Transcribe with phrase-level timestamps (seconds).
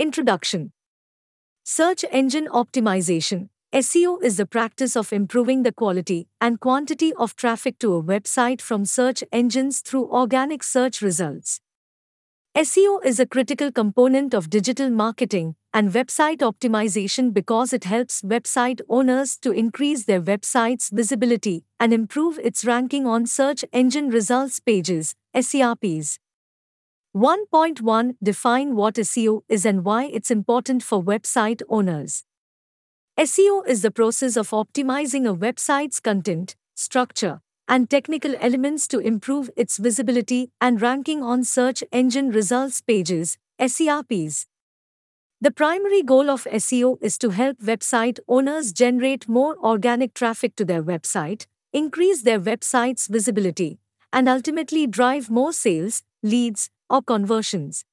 [0.00, 0.72] Introduction
[1.62, 7.78] Search Engine Optimization SEO is the practice of improving the quality and quantity of traffic
[7.80, 11.60] to a website from search engines through organic search results.
[12.56, 18.80] SEO is a critical component of digital marketing and website optimization because it helps website
[18.88, 25.14] owners to increase their website's visibility and improve its ranking on search engine results pages,
[25.36, 26.18] SERPs.
[27.16, 32.22] 1.1 Define what SEO is and why it's important for website owners.
[33.18, 39.50] SEO is the process of optimizing a website's content, structure, and technical elements to improve
[39.56, 44.46] its visibility and ranking on search engine results pages, SERPs.
[45.40, 50.64] The primary goal of SEO is to help website owners generate more organic traffic to
[50.64, 53.80] their website, increase their website's visibility,
[54.12, 57.84] and ultimately drive more sales, leads, or conversions.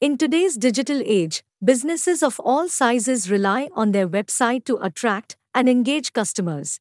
[0.00, 5.68] In today's digital age, businesses of all sizes rely on their website to attract and
[5.68, 6.80] engage customers.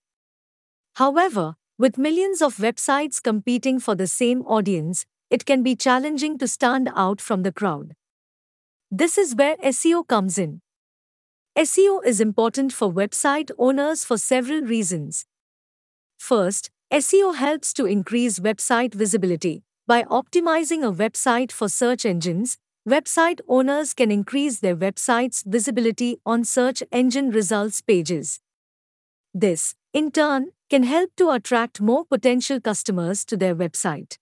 [0.95, 6.47] However, with millions of websites competing for the same audience, it can be challenging to
[6.47, 7.95] stand out from the crowd.
[8.91, 10.61] This is where SEO comes in.
[11.57, 15.25] SEO is important for website owners for several reasons.
[16.17, 19.63] First, SEO helps to increase website visibility.
[19.91, 26.45] By optimizing a website for search engines, website owners can increase their website's visibility on
[26.45, 28.39] search engine results pages.
[29.33, 34.17] This, in turn, can help to attract more potential customers to their website.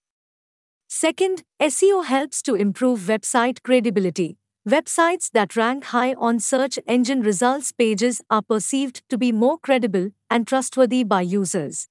[0.88, 4.40] Second, SEO helps to improve website credibility.
[4.68, 10.10] Websites that rank high on search engine results pages are perceived to be more credible
[10.32, 11.88] and trustworthy by users.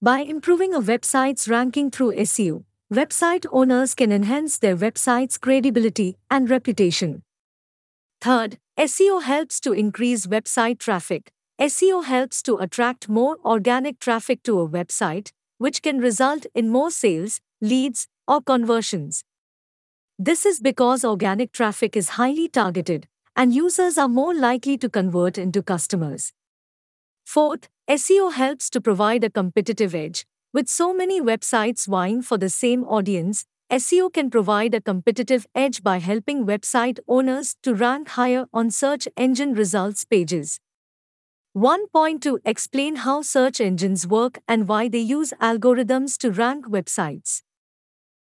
[0.00, 6.48] By improving a website's ranking through SEO, website owners can enhance their website's credibility and
[6.48, 7.22] reputation.
[8.20, 11.30] Third, SEO helps to increase website traffic.
[11.60, 16.90] SEO helps to attract more organic traffic to a website, which can result in more
[16.90, 19.22] sales, leads, or conversions.
[20.18, 23.06] This is because organic traffic is highly targeted,
[23.36, 26.32] and users are more likely to convert into customers.
[27.24, 30.24] Fourth, SEO helps to provide a competitive edge.
[30.50, 35.82] With so many websites vying for the same audience, SEO can provide a competitive edge
[35.82, 40.58] by helping website owners to rank higher on search engine results pages.
[41.54, 47.42] 1.2 Explain how search engines work and why they use algorithms to rank websites.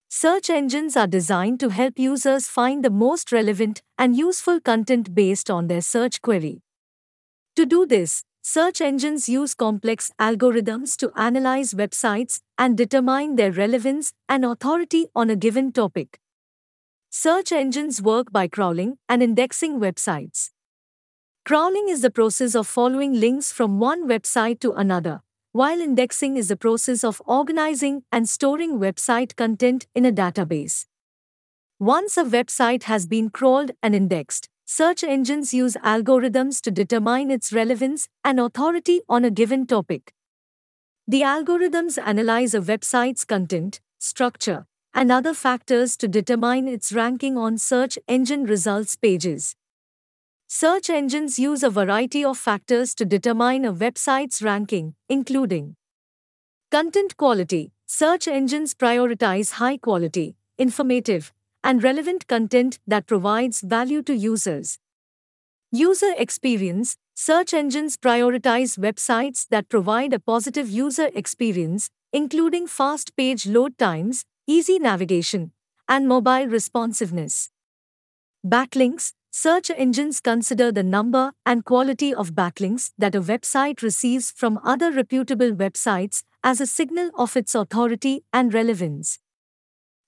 [0.09, 5.51] Search engines are designed to help users find the most relevant and useful content based
[5.51, 6.63] on their search query.
[7.57, 14.13] To do this, search engines use complex algorithms to analyze websites and determine their relevance
[14.29, 16.19] and authority on a given topic.
[17.09, 20.51] Search engines work by crawling and indexing websites.
[21.45, 26.49] Crawling is the process of following links from one website to another, while indexing is
[26.49, 30.87] the process of organizing and storing website content in a database.
[31.79, 37.53] Once a website has been crawled and indexed, search engines use algorithms to determine its
[37.53, 40.15] relevance and authority on a given topic.
[41.07, 47.59] The algorithms analyze a website's content, structure, and other factors to determine its ranking on
[47.59, 49.55] search engine results pages.
[50.49, 55.77] Search engines use a variety of factors to determine a website's ranking, including
[56.71, 57.73] content quality.
[57.85, 61.31] Search engines prioritize high quality, informative,
[61.65, 64.79] and relevant content that provides value to users.
[65.71, 66.97] User experience.
[67.15, 74.25] Search engines prioritize websites that provide a positive user experience, including fast page load times,
[74.47, 75.53] easy navigation,
[75.89, 77.51] and mobile responsiveness.
[78.47, 79.13] Backlinks.
[79.35, 84.93] Search engines consider the number and quality of backlinks that a website receives from other
[84.93, 89.19] reputable websites as a signal of its authority and relevance.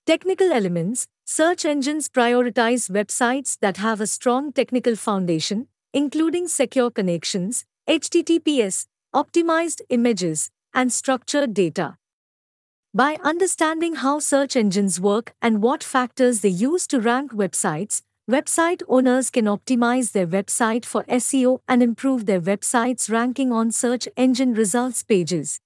[0.05, 7.65] Technical elements Search engines prioritize websites that have a strong technical foundation, including secure connections,
[7.89, 11.97] HTTPS, optimized images, and structured data.
[12.93, 18.81] By understanding how search engines work and what factors they use to rank websites, Website
[18.87, 24.55] owners can optimize their website for SEO and improve their website's ranking on search engine
[24.55, 25.61] results pages.